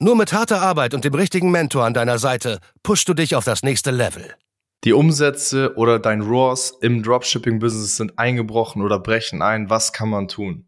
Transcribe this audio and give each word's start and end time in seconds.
Nur 0.00 0.16
mit 0.16 0.32
harter 0.32 0.60
Arbeit 0.60 0.92
und 0.92 1.04
dem 1.04 1.14
richtigen 1.14 1.52
Mentor 1.52 1.84
an 1.84 1.94
deiner 1.94 2.18
Seite 2.18 2.58
pushst 2.82 3.08
du 3.08 3.14
dich 3.14 3.36
auf 3.36 3.44
das 3.44 3.62
nächste 3.62 3.92
Level. 3.92 4.34
Die 4.82 4.92
Umsätze 4.92 5.76
oder 5.76 6.00
dein 6.00 6.20
ROAS 6.20 6.74
im 6.82 7.02
Dropshipping-Business 7.02 7.96
sind 7.96 8.18
eingebrochen 8.18 8.82
oder 8.82 8.98
brechen 8.98 9.40
ein. 9.40 9.70
Was 9.70 9.92
kann 9.92 10.10
man 10.10 10.26
tun? 10.28 10.66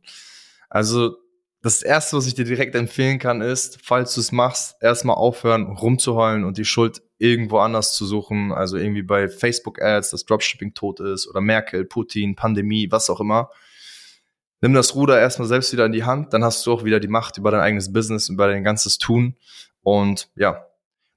Also 0.71 1.17
das 1.61 1.83
Erste, 1.83 2.17
was 2.17 2.29
ich 2.29 2.35
dir 2.35 2.45
direkt 2.45 2.77
empfehlen 2.77 3.19
kann, 3.19 3.41
ist, 3.41 3.81
falls 3.83 4.15
du 4.15 4.21
es 4.21 4.31
machst, 4.31 4.77
erstmal 4.81 5.17
aufhören, 5.17 5.67
rumzuheulen 5.67 6.45
und 6.45 6.57
die 6.57 6.65
Schuld 6.65 7.03
irgendwo 7.19 7.59
anders 7.59 7.95
zu 7.95 8.07
suchen. 8.07 8.53
Also 8.53 8.77
irgendwie 8.77 9.03
bei 9.03 9.29
Facebook-Ads, 9.29 10.11
dass 10.11 10.25
Dropshipping 10.25 10.73
tot 10.73 11.01
ist 11.01 11.27
oder 11.27 11.41
Merkel, 11.41 11.85
Putin, 11.85 12.37
Pandemie, 12.37 12.87
was 12.93 13.11
auch 13.11 13.21
immer 13.21 13.51
nimm 14.61 14.75
das 14.75 14.95
Ruder 14.95 15.19
erstmal 15.19 15.49
selbst 15.49 15.73
wieder 15.73 15.87
in 15.87 15.93
die 15.93 16.05
Hand, 16.05 16.33
dann 16.33 16.45
hast 16.45 16.65
du 16.67 16.73
auch 16.73 16.85
wieder 16.85 17.01
die 17.01 17.09
Macht 17.09 17.39
über 17.39 17.51
dein 17.51 17.61
eigenes 17.61 17.93
Business, 17.93 18.29
über 18.29 18.49
dein 18.49 18.65
ganzes 18.65 18.99
Tun. 18.99 19.37
Und 19.83 20.31
ja, 20.37 20.67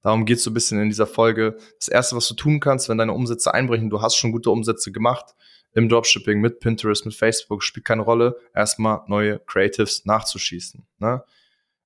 darum 0.02 0.26
geht 0.26 0.38
es 0.38 0.44
so 0.44 0.52
ein 0.52 0.54
bisschen 0.54 0.82
in 0.82 0.90
dieser 0.90 1.08
Folge. 1.08 1.58
Das 1.80 1.88
Erste, 1.88 2.16
was 2.16 2.28
du 2.28 2.34
tun 2.34 2.60
kannst, 2.60 2.90
wenn 2.90 2.98
deine 2.98 3.14
Umsätze 3.14 3.54
einbrechen, 3.54 3.90
du 3.90 4.02
hast 4.02 4.16
schon 4.16 4.32
gute 4.32 4.52
Umsätze 4.52 4.92
gemacht 4.92 5.36
im 5.74 5.88
Dropshipping 5.88 6.42
mit 6.42 6.60
Pinterest, 6.60 7.06
mit 7.06 7.16
Facebook, 7.16 7.64
spielt 7.64 7.86
keine 7.86 8.02
Rolle, 8.02 8.38
erstmal 8.56 9.02
neue 9.08 9.40
Creatives 9.40 10.06
nachzuschießen. 10.06 10.86
Ne? 10.98 11.24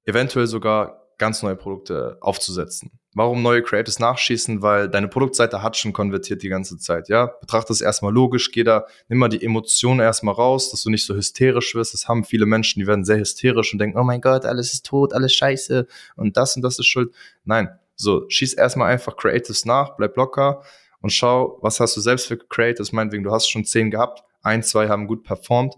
Eventuell 0.06 0.48
sogar 0.48 1.08
ganz 1.17 1.44
neue 1.44 1.56
Produkte 1.56 2.17
aufzusetzen. 2.22 2.92
Warum 3.16 3.42
neue 3.42 3.61
Creatives 3.61 4.00
nachschießen? 4.00 4.61
Weil 4.61 4.89
deine 4.89 5.08
Produktseite 5.08 5.61
hat 5.61 5.78
schon 5.78 5.94
konvertiert 5.94 6.42
die 6.42 6.50
ganze 6.50 6.78
Zeit, 6.78 7.09
ja? 7.09 7.28
Betrachte 7.28 7.72
es 7.72 7.81
erstmal 7.81 8.11
logisch, 8.11 8.52
geh 8.52 8.64
da, 8.64 8.86
nimm 9.08 9.20
mal 9.20 9.30
die 9.30 9.44
Emotionen 9.44 10.00
erstmal 10.00 10.33
raus, 10.33 10.72
dass 10.72 10.83
du 10.83 10.89
nicht 10.89 11.05
so 11.05 11.16
hysterisch 11.16 11.75
wirst. 11.75 11.94
Das 11.94 12.08
haben 12.08 12.23
viele 12.23 12.45
Menschen, 12.45 12.80
die 12.80 12.88
werden 12.88 13.05
sehr 13.05 13.20
hysterisch 13.20 13.73
und 13.73 13.80
denken, 13.80 14.00
oh 14.00 14.03
mein 14.03 14.22
Gott, 14.22 14.45
alles 14.45 14.73
ist 14.73 14.86
tot, 14.86 15.14
alles 15.14 15.33
scheiße 15.33 15.88
und 16.16 16.38
das 16.38 16.55
und 16.55 16.64
das 16.64 16.80
ist 16.80 16.88
schuld. 16.88 17.14
Nein, 17.45 17.70
so, 17.95 18.25
schieß 18.28 18.53
erstmal 18.53 18.92
einfach 18.92 19.16
Creatives 19.16 19.66
nach, 19.66 19.95
bleib 19.95 20.17
locker 20.17 20.64
und 21.02 21.11
schau, 21.11 21.59
was 21.61 21.80
hast 21.80 21.95
du 21.95 22.02
selbst 22.02 22.27
für 22.27 22.38
Creatives, 22.38 22.92
meinetwegen, 22.92 23.23
du 23.23 23.31
hast 23.31 23.50
schon 23.50 23.66
zehn 23.66 23.92
gehabt, 23.92 24.23
ein, 24.42 24.64
zwei 24.64 24.89
haben 24.89 25.08
gut 25.08 25.23
performt, 25.23 25.75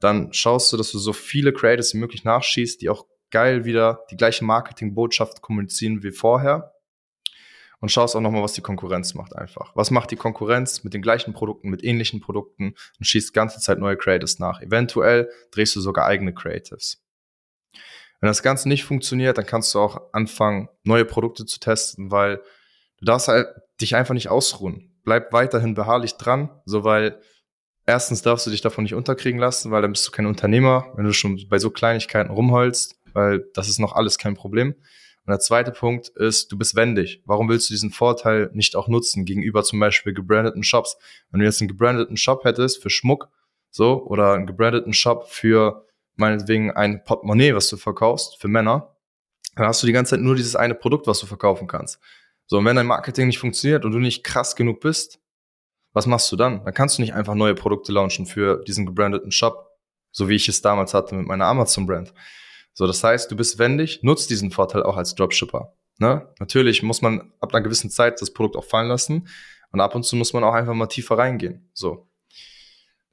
dann 0.00 0.32
schaust 0.32 0.72
du, 0.72 0.76
dass 0.76 0.90
du 0.90 0.98
so 0.98 1.12
viele 1.12 1.52
Creatives 1.52 1.94
wie 1.94 1.98
möglich 1.98 2.24
nachschießt, 2.24 2.80
die 2.82 2.88
auch 2.88 3.06
geil 3.32 3.64
wieder 3.64 4.04
die 4.10 4.16
gleiche 4.16 4.44
Marketingbotschaft 4.44 5.42
kommunizieren 5.42 6.04
wie 6.04 6.12
vorher. 6.12 6.74
Und 7.80 7.90
schaust 7.90 8.14
auch 8.14 8.20
nochmal, 8.20 8.44
was 8.44 8.52
die 8.52 8.60
Konkurrenz 8.60 9.14
macht 9.14 9.34
einfach. 9.34 9.74
Was 9.74 9.90
macht 9.90 10.12
die 10.12 10.16
Konkurrenz 10.16 10.84
mit 10.84 10.94
den 10.94 11.02
gleichen 11.02 11.32
Produkten, 11.32 11.68
mit 11.68 11.82
ähnlichen 11.82 12.20
Produkten 12.20 12.76
und 13.00 13.04
schießt 13.04 13.34
ganze 13.34 13.58
Zeit 13.58 13.80
neue 13.80 13.96
Creatives 13.96 14.38
nach. 14.38 14.60
Eventuell 14.60 15.28
drehst 15.50 15.74
du 15.74 15.80
sogar 15.80 16.06
eigene 16.06 16.32
Creatives. 16.32 17.02
Wenn 18.20 18.28
das 18.28 18.44
Ganze 18.44 18.68
nicht 18.68 18.84
funktioniert, 18.84 19.36
dann 19.36 19.46
kannst 19.46 19.74
du 19.74 19.80
auch 19.80 20.12
anfangen, 20.12 20.68
neue 20.84 21.04
Produkte 21.04 21.44
zu 21.44 21.58
testen, 21.58 22.12
weil 22.12 22.40
du 22.98 23.04
darfst 23.04 23.26
halt 23.26 23.48
dich 23.80 23.96
einfach 23.96 24.14
nicht 24.14 24.28
ausruhen. 24.28 24.94
Bleib 25.02 25.32
weiterhin 25.32 25.74
beharrlich 25.74 26.14
dran, 26.18 26.50
so 26.64 26.84
weil 26.84 27.20
erstens 27.84 28.22
darfst 28.22 28.46
du 28.46 28.52
dich 28.52 28.60
davon 28.60 28.84
nicht 28.84 28.94
unterkriegen 28.94 29.40
lassen, 29.40 29.72
weil 29.72 29.82
dann 29.82 29.90
bist 29.90 30.06
du 30.06 30.12
kein 30.12 30.26
Unternehmer, 30.26 30.92
wenn 30.94 31.04
du 31.04 31.12
schon 31.12 31.48
bei 31.48 31.58
so 31.58 31.70
Kleinigkeiten 31.70 32.30
rumholst 32.30 33.01
weil 33.12 33.44
das 33.54 33.68
ist 33.68 33.78
noch 33.78 33.94
alles 33.94 34.18
kein 34.18 34.34
Problem. 34.34 34.74
Und 35.24 35.30
der 35.30 35.38
zweite 35.38 35.70
Punkt 35.70 36.08
ist, 36.08 36.50
du 36.50 36.58
bist 36.58 36.74
wendig. 36.74 37.22
Warum 37.26 37.48
willst 37.48 37.68
du 37.70 37.74
diesen 37.74 37.90
Vorteil 37.90 38.50
nicht 38.54 38.74
auch 38.74 38.88
nutzen 38.88 39.24
gegenüber 39.24 39.62
zum 39.62 39.78
Beispiel 39.78 40.12
gebrandeten 40.12 40.64
Shops? 40.64 40.96
Wenn 41.30 41.40
du 41.40 41.46
jetzt 41.46 41.60
einen 41.60 41.68
gebrandeten 41.68 42.16
Shop 42.16 42.44
hättest 42.44 42.82
für 42.82 42.90
Schmuck, 42.90 43.28
so, 43.70 44.04
oder 44.04 44.34
einen 44.34 44.46
gebrandeten 44.46 44.92
Shop 44.92 45.28
für 45.28 45.86
meinetwegen 46.16 46.72
ein 46.72 47.04
Portemonnaie, 47.04 47.54
was 47.54 47.68
du 47.68 47.76
verkaufst, 47.76 48.40
für 48.40 48.48
Männer, 48.48 48.96
dann 49.54 49.66
hast 49.66 49.82
du 49.82 49.86
die 49.86 49.92
ganze 49.92 50.10
Zeit 50.10 50.20
nur 50.20 50.34
dieses 50.34 50.56
eine 50.56 50.74
Produkt, 50.74 51.06
was 51.06 51.20
du 51.20 51.26
verkaufen 51.26 51.66
kannst. 51.68 51.98
So, 52.46 52.58
und 52.58 52.64
wenn 52.64 52.76
dein 52.76 52.86
Marketing 52.86 53.28
nicht 53.28 53.38
funktioniert 53.38 53.84
und 53.84 53.92
du 53.92 53.98
nicht 53.98 54.24
krass 54.24 54.56
genug 54.56 54.80
bist, 54.80 55.20
was 55.92 56.06
machst 56.06 56.30
du 56.32 56.36
dann? 56.36 56.64
Dann 56.64 56.74
kannst 56.74 56.98
du 56.98 57.02
nicht 57.02 57.14
einfach 57.14 57.34
neue 57.34 57.54
Produkte 57.54 57.92
launchen 57.92 58.26
für 58.26 58.62
diesen 58.64 58.86
gebrandeten 58.86 59.30
Shop, 59.30 59.70
so 60.10 60.28
wie 60.28 60.36
ich 60.36 60.48
es 60.48 60.62
damals 60.62 60.94
hatte 60.94 61.14
mit 61.14 61.26
meiner 61.26 61.46
Amazon-Brand. 61.46 62.12
So, 62.74 62.86
das 62.86 63.02
heißt, 63.04 63.30
du 63.30 63.36
bist 63.36 63.58
wendig, 63.58 64.02
nutzt 64.02 64.30
diesen 64.30 64.50
Vorteil 64.50 64.82
auch 64.82 64.96
als 64.96 65.14
Dropshipper. 65.14 65.74
Ne? 65.98 66.28
Natürlich 66.38 66.82
muss 66.82 67.02
man 67.02 67.32
ab 67.40 67.54
einer 67.54 67.62
gewissen 67.62 67.90
Zeit 67.90 68.20
das 68.20 68.32
Produkt 68.32 68.56
auch 68.56 68.64
fallen 68.64 68.88
lassen 68.88 69.28
und 69.72 69.80
ab 69.80 69.94
und 69.94 70.04
zu 70.04 70.16
muss 70.16 70.32
man 70.32 70.44
auch 70.44 70.54
einfach 70.54 70.74
mal 70.74 70.86
tiefer 70.86 71.18
reingehen. 71.18 71.70
So. 71.74 72.08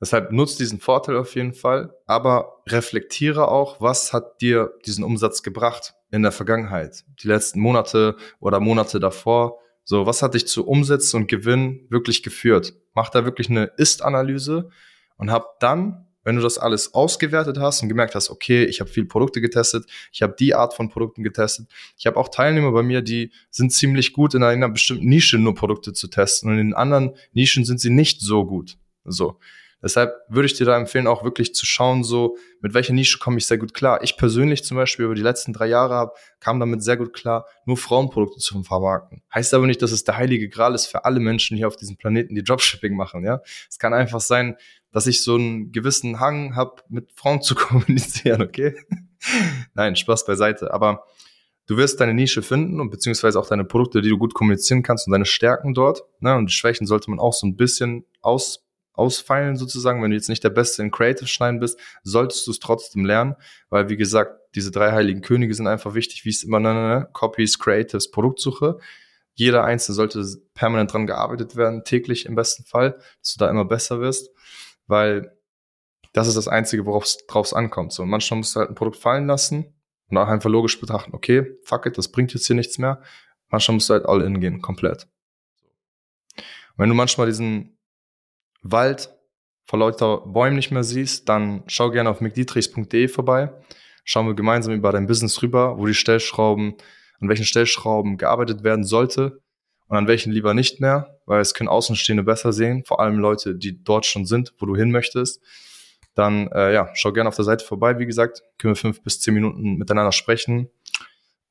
Deshalb 0.01 0.31
nutzt 0.31 0.59
diesen 0.59 0.79
Vorteil 0.79 1.17
auf 1.17 1.35
jeden 1.35 1.53
Fall, 1.53 1.93
aber 2.05 2.61
reflektiere 2.67 3.49
auch, 3.49 3.81
was 3.81 4.13
hat 4.13 4.41
dir 4.41 4.73
diesen 4.85 5.03
Umsatz 5.03 5.43
gebracht 5.43 5.93
in 6.09 6.23
der 6.23 6.31
Vergangenheit, 6.31 7.03
die 7.21 7.27
letzten 7.27 7.59
Monate 7.59 8.15
oder 8.39 8.61
Monate 8.61 8.99
davor. 8.99 9.59
So, 9.83 10.05
was 10.05 10.21
hat 10.21 10.35
dich 10.35 10.47
zu 10.47 10.65
Umsätzen 10.65 11.21
und 11.21 11.27
Gewinn 11.27 11.85
wirklich 11.89 12.23
geführt? 12.23 12.75
Mach 12.93 13.09
da 13.09 13.25
wirklich 13.25 13.49
eine 13.49 13.65
Ist-Analyse 13.77 14.69
und 15.17 15.31
hab 15.31 15.59
dann 15.59 16.07
wenn 16.23 16.35
du 16.35 16.41
das 16.41 16.57
alles 16.57 16.93
ausgewertet 16.93 17.57
hast 17.59 17.81
und 17.81 17.89
gemerkt 17.89 18.15
hast, 18.15 18.29
okay, 18.29 18.65
ich 18.65 18.79
habe 18.79 18.89
viele 18.89 19.05
Produkte 19.05 19.41
getestet, 19.41 19.85
ich 20.11 20.21
habe 20.21 20.35
die 20.37 20.53
Art 20.53 20.73
von 20.73 20.89
Produkten 20.89 21.23
getestet, 21.23 21.67
ich 21.97 22.05
habe 22.05 22.17
auch 22.17 22.29
Teilnehmer 22.29 22.71
bei 22.71 22.83
mir, 22.83 23.01
die 23.01 23.31
sind 23.49 23.71
ziemlich 23.71 24.13
gut 24.13 24.33
in 24.33 24.43
einer 24.43 24.69
bestimmten 24.69 25.07
Nische 25.07 25.37
nur 25.37 25.55
Produkte 25.55 25.93
zu 25.93 26.07
testen 26.07 26.51
und 26.51 26.59
in 26.59 26.73
anderen 26.73 27.15
Nischen 27.33 27.65
sind 27.65 27.79
sie 27.79 27.89
nicht 27.89 28.21
so 28.21 28.45
gut. 28.45 28.77
So. 29.05 29.39
Deshalb 29.81 30.13
würde 30.27 30.45
ich 30.45 30.53
dir 30.53 30.65
da 30.65 30.77
empfehlen, 30.77 31.07
auch 31.07 31.23
wirklich 31.23 31.55
zu 31.55 31.65
schauen, 31.65 32.03
so 32.03 32.37
mit 32.61 32.73
welcher 32.73 32.93
Nische 32.93 33.17
komme 33.17 33.37
ich 33.37 33.45
sehr 33.45 33.57
gut 33.57 33.73
klar. 33.73 34.03
Ich 34.03 34.17
persönlich 34.17 34.63
zum 34.63 34.75
Beispiel 34.75 35.05
über 35.05 35.15
die 35.15 35.21
letzten 35.21 35.53
drei 35.53 35.67
Jahre 35.67 36.11
kam 36.39 36.59
damit 36.59 36.83
sehr 36.83 36.97
gut 36.97 37.13
klar, 37.13 37.45
nur 37.65 37.77
Frauenprodukte 37.77 38.39
zu 38.39 38.61
vermarkten. 38.63 39.21
Heißt 39.33 39.53
aber 39.53 39.67
nicht, 39.67 39.81
dass 39.81 39.91
es 39.91 40.03
der 40.03 40.17
heilige 40.17 40.49
Gral 40.49 40.75
ist 40.75 40.87
für 40.87 41.05
alle 41.05 41.19
Menschen 41.19 41.55
hier 41.55 41.67
auf 41.67 41.77
diesem 41.77 41.95
Planeten, 41.95 42.35
die 42.35 42.43
Dropshipping 42.43 42.95
machen. 42.95 43.23
Ja, 43.23 43.41
es 43.69 43.79
kann 43.79 43.93
einfach 43.93 44.19
sein, 44.19 44.57
dass 44.91 45.07
ich 45.07 45.23
so 45.23 45.35
einen 45.35 45.71
gewissen 45.71 46.19
Hang 46.19 46.55
habe, 46.55 46.81
mit 46.89 47.11
Frauen 47.13 47.41
zu 47.41 47.55
kommunizieren. 47.55 48.41
Okay? 48.41 48.75
Nein, 49.73 49.95
Spaß 49.95 50.25
beiseite. 50.25 50.73
Aber 50.73 51.05
du 51.67 51.77
wirst 51.77 51.99
deine 52.01 52.13
Nische 52.13 52.41
finden 52.41 52.81
und 52.81 52.89
beziehungsweise 52.89 53.39
auch 53.39 53.47
deine 53.47 53.65
Produkte, 53.65 54.01
die 54.01 54.09
du 54.09 54.17
gut 54.17 54.33
kommunizieren 54.33 54.83
kannst 54.83 55.07
und 55.07 55.11
deine 55.11 55.25
Stärken 55.25 55.73
dort. 55.73 56.03
Ne? 56.19 56.35
Und 56.35 56.49
die 56.49 56.53
Schwächen 56.53 56.87
sollte 56.87 57.09
man 57.09 57.19
auch 57.19 57.33
so 57.33 57.47
ein 57.47 57.55
bisschen 57.55 58.05
aus 58.21 58.65
ausfeilen 58.99 59.55
sozusagen. 59.55 60.03
Wenn 60.03 60.11
du 60.11 60.17
jetzt 60.17 60.29
nicht 60.29 60.43
der 60.43 60.49
Beste 60.49 60.83
in 60.83 60.91
Creative 60.91 61.27
Schneiden 61.27 61.59
bist, 61.59 61.79
solltest 62.03 62.45
du 62.45 62.51
es 62.51 62.59
trotzdem 62.59 63.05
lernen, 63.05 63.35
weil 63.69 63.89
wie 63.89 63.97
gesagt, 63.97 64.39
diese 64.55 64.71
drei 64.71 64.91
heiligen 64.91 65.21
Könige 65.21 65.53
sind 65.53 65.67
einfach 65.67 65.93
wichtig, 65.93 66.25
wie 66.25 66.29
es 66.29 66.43
immer 66.43 66.59
nenne, 66.59 67.09
Copies, 67.13 67.59
Creatives, 67.59 68.11
Produktsuche. 68.11 68.79
Jeder 69.33 69.63
Einzelne 69.63 69.95
sollte 69.95 70.23
permanent 70.53 70.91
dran 70.91 71.07
gearbeitet 71.07 71.55
werden, 71.55 71.83
täglich 71.83 72.25
im 72.25 72.35
besten 72.35 72.65
Fall, 72.65 72.99
dass 73.21 73.33
du 73.33 73.39
da 73.39 73.49
immer 73.49 73.65
besser 73.65 74.01
wirst, 74.01 74.29
weil 74.87 75.35
das 76.13 76.27
ist 76.27 76.35
das 76.35 76.47
Einzige, 76.47 76.85
worauf 76.85 77.05
es 77.05 77.53
ankommt. 77.53 77.93
So, 77.93 78.05
manchmal 78.05 78.39
musst 78.39 78.55
du 78.55 78.59
halt 78.59 78.69
ein 78.69 78.75
Produkt 78.75 78.97
fallen 78.97 79.27
lassen 79.27 79.73
und 80.09 80.17
auch 80.17 80.27
einfach 80.27 80.49
logisch 80.49 80.79
betrachten, 80.79 81.13
okay, 81.13 81.57
fuck 81.63 81.85
it, 81.85 81.97
das 81.97 82.11
bringt 82.11 82.33
jetzt 82.33 82.47
hier 82.47 82.55
nichts 82.55 82.77
mehr. 82.77 83.01
Manchmal 83.49 83.75
musst 83.75 83.89
du 83.89 83.93
halt 83.93 84.05
all 84.05 84.21
in 84.21 84.39
gehen, 84.39 84.61
komplett. 84.61 85.07
Und 86.35 86.77
wenn 86.77 86.89
du 86.89 86.95
manchmal 86.95 87.27
diesen 87.27 87.78
Wald 88.61 89.09
vor 89.65 89.79
lauter 89.79 90.21
Bäumen 90.21 90.55
nicht 90.55 90.71
mehr 90.71 90.83
siehst, 90.83 91.29
dann 91.29 91.63
schau 91.67 91.91
gerne 91.91 92.09
auf 92.09 92.21
mcdietrichs.de 92.21 93.07
vorbei. 93.07 93.53
Schauen 94.03 94.25
wir 94.25 94.33
gemeinsam 94.33 94.73
über 94.73 94.91
dein 94.91 95.05
Business 95.05 95.41
rüber, 95.43 95.77
wo 95.77 95.85
die 95.85 95.93
Stellschrauben, 95.93 96.75
an 97.19 97.29
welchen 97.29 97.45
Stellschrauben 97.45 98.17
gearbeitet 98.17 98.63
werden 98.63 98.83
sollte 98.83 99.41
und 99.87 99.97
an 99.97 100.07
welchen 100.07 100.31
lieber 100.31 100.55
nicht 100.55 100.81
mehr, 100.81 101.19
weil 101.27 101.41
es 101.41 101.53
können 101.53 101.69
Außenstehende 101.69 102.23
besser 102.23 102.51
sehen, 102.51 102.83
vor 102.85 102.99
allem 102.99 103.19
Leute, 103.19 103.55
die 103.55 103.83
dort 103.83 104.07
schon 104.07 104.25
sind, 104.25 104.53
wo 104.57 104.65
du 104.65 104.75
hin 104.75 104.89
möchtest. 104.89 105.39
Dann 106.15 106.47
äh, 106.47 106.73
ja, 106.73 106.89
schau 106.95 107.11
gerne 107.13 107.29
auf 107.29 107.35
der 107.35 107.45
Seite 107.45 107.63
vorbei. 107.63 107.99
Wie 107.99 108.07
gesagt, 108.07 108.41
können 108.57 108.73
wir 108.73 108.75
fünf 108.75 109.03
bis 109.03 109.21
zehn 109.21 109.35
Minuten 109.35 109.75
miteinander 109.75 110.11
sprechen 110.11 110.69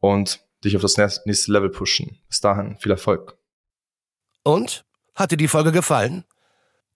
und 0.01 0.45
dich 0.65 0.75
auf 0.75 0.83
das 0.83 0.97
nächste 0.97 1.53
Level 1.53 1.71
pushen. 1.71 2.19
Bis 2.29 2.41
dahin, 2.41 2.77
viel 2.81 2.91
Erfolg. 2.91 3.39
Und? 4.43 4.85
Hat 5.15 5.31
dir 5.31 5.37
die 5.37 5.49
Folge 5.49 5.73
gefallen? 5.73 6.25